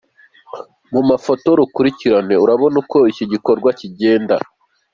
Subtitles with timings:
[0.93, 4.35] Mu mafoto y'urukurikirane, urabona uko iki gikorwa kigenda.